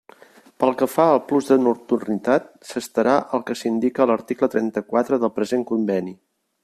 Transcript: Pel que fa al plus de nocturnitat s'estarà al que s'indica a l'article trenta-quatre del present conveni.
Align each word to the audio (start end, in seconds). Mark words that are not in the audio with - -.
Pel 0.61 0.71
que 0.77 0.85
fa 0.93 1.03
al 1.09 1.19
plus 1.31 1.49
de 1.49 1.57
nocturnitat 1.65 2.49
s'estarà 2.69 3.13
al 3.39 3.45
que 3.51 3.57
s'indica 3.61 4.05
a 4.07 4.09
l'article 4.13 4.51
trenta-quatre 4.57 5.21
del 5.25 5.35
present 5.37 5.69
conveni. 5.75 6.17